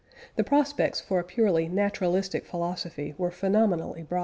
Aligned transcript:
The 0.35 0.43
prospects 0.43 0.99
for 0.99 1.19
a 1.19 1.23
purely 1.23 1.67
naturalistic 1.67 2.47
philosophy 2.47 3.13
were 3.19 3.29
phenomenally 3.29 4.01
bright. 4.01 4.19